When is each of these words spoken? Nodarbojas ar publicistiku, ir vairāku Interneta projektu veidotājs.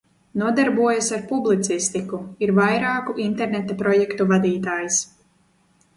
Nodarbojas 0.41 1.09
ar 1.17 1.27
publicistiku, 1.31 2.21
ir 2.47 2.55
vairāku 2.61 3.17
Interneta 3.27 3.77
projektu 3.83 4.31
veidotājs. 4.33 4.99